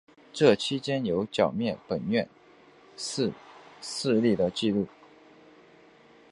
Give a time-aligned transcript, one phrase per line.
[0.33, 2.27] 这期间有剿灭本愿
[2.97, 3.31] 寺
[3.83, 4.87] 势力的纪录。